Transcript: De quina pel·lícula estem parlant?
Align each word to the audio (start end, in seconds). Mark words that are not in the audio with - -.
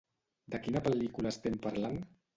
De 0.53 0.61
quina 0.63 0.81
pel·lícula 0.87 1.35
estem 1.35 1.63
parlant? 1.67 2.05